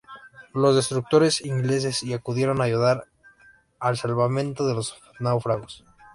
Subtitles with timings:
[0.55, 3.05] Los destructores ingleses y acudieron a ayudar
[3.79, 5.85] al salvamento de los náufragos.